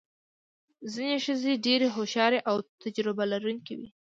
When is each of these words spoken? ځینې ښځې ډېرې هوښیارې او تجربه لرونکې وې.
ځینې 0.93 1.17
ښځې 1.25 1.53
ډېرې 1.65 1.87
هوښیارې 1.95 2.39
او 2.49 2.55
تجربه 2.81 3.23
لرونکې 3.31 3.73
وې. 3.79 3.89